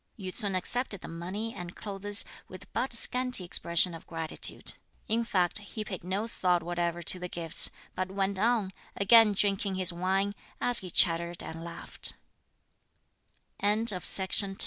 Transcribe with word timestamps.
Yü 0.17 0.33
ts'un 0.35 0.55
accepted 0.55 1.01
the 1.01 1.07
money 1.07 1.53
and 1.53 1.75
clothes 1.75 2.25
with 2.47 2.65
but 2.73 2.91
scanty 2.91 3.43
expression 3.43 3.93
of 3.93 4.07
gratitude. 4.07 4.73
In 5.07 5.23
fact, 5.23 5.59
he 5.59 5.83
paid 5.85 6.03
no 6.03 6.25
thought 6.27 6.63
whatever 6.63 7.03
to 7.03 7.19
the 7.19 7.29
gifts, 7.29 7.69
but 7.93 8.09
went 8.09 8.39
on, 8.39 8.71
again 8.97 9.33
drinking 9.33 9.75
his 9.75 9.93
wine, 9.93 10.33
as 10.59 10.79
he 10.79 10.89
chattered 10.89 11.43
and 11.43 11.63
laughed. 11.63 12.15